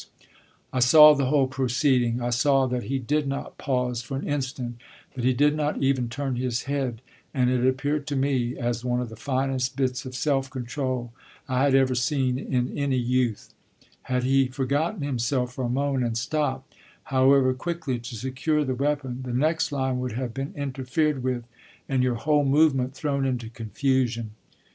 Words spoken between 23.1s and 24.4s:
into confusion."